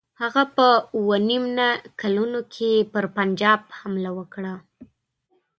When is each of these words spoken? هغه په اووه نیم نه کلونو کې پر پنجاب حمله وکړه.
هغه 0.21 0.43
په 0.55 0.67
اووه 0.95 1.17
نیم 1.27 1.43
نه 1.57 1.67
کلونو 2.01 2.39
کې 2.53 2.71
پر 2.93 3.05
پنجاب 3.17 3.61
حمله 3.79 4.11
وکړه. 4.17 4.53